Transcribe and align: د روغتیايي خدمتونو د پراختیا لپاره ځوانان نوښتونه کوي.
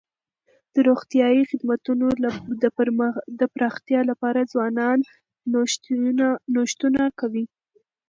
د 0.73 0.75
روغتیايي 0.87 1.43
خدمتونو 1.51 2.07
د 3.39 3.41
پراختیا 3.55 4.01
لپاره 4.09 4.49
ځوانان 4.53 4.97
نوښتونه 6.55 7.03
کوي. 7.19 7.45